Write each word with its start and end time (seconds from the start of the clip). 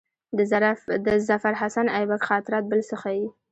د 1.05 1.07
ظفرحسن 1.27 1.85
آیبک 1.97 2.21
خاطرات 2.29 2.63
بل 2.71 2.81
څه 2.89 2.95
ښيي. 3.01 3.27